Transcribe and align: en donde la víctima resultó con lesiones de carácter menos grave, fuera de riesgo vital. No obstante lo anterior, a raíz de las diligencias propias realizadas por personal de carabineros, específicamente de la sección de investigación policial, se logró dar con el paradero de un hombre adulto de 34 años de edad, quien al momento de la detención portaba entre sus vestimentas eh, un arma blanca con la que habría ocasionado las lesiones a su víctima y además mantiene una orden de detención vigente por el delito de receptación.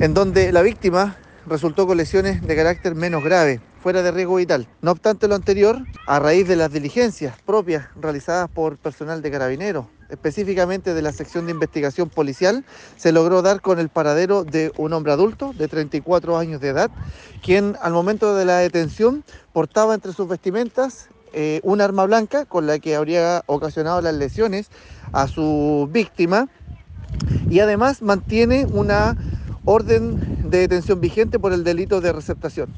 en 0.00 0.14
donde 0.14 0.50
la 0.50 0.62
víctima 0.62 1.18
resultó 1.46 1.86
con 1.86 1.98
lesiones 1.98 2.40
de 2.40 2.56
carácter 2.56 2.94
menos 2.94 3.22
grave, 3.22 3.60
fuera 3.82 4.02
de 4.02 4.10
riesgo 4.10 4.36
vital. 4.36 4.66
No 4.80 4.92
obstante 4.92 5.28
lo 5.28 5.34
anterior, 5.34 5.76
a 6.06 6.18
raíz 6.18 6.48
de 6.48 6.56
las 6.56 6.72
diligencias 6.72 7.36
propias 7.44 7.88
realizadas 8.00 8.48
por 8.48 8.78
personal 8.78 9.20
de 9.20 9.30
carabineros, 9.30 9.84
específicamente 10.08 10.94
de 10.94 11.02
la 11.02 11.12
sección 11.12 11.44
de 11.44 11.52
investigación 11.52 12.08
policial, 12.08 12.64
se 12.96 13.12
logró 13.12 13.42
dar 13.42 13.60
con 13.60 13.78
el 13.78 13.90
paradero 13.90 14.42
de 14.42 14.72
un 14.78 14.94
hombre 14.94 15.12
adulto 15.12 15.52
de 15.52 15.68
34 15.68 16.38
años 16.38 16.62
de 16.62 16.68
edad, 16.68 16.90
quien 17.42 17.76
al 17.82 17.92
momento 17.92 18.34
de 18.34 18.46
la 18.46 18.56
detención 18.56 19.22
portaba 19.52 19.94
entre 19.94 20.14
sus 20.14 20.26
vestimentas 20.26 21.10
eh, 21.34 21.60
un 21.62 21.82
arma 21.82 22.06
blanca 22.06 22.46
con 22.46 22.66
la 22.66 22.78
que 22.78 22.96
habría 22.96 23.42
ocasionado 23.44 24.00
las 24.00 24.14
lesiones 24.14 24.70
a 25.12 25.28
su 25.28 25.90
víctima 25.92 26.48
y 27.48 27.60
además 27.60 28.02
mantiene 28.02 28.66
una 28.66 29.16
orden 29.70 30.18
de 30.42 30.58
detención 30.58 31.00
vigente 31.00 31.38
por 31.38 31.52
el 31.52 31.62
delito 31.62 32.00
de 32.00 32.12
receptación. 32.12 32.74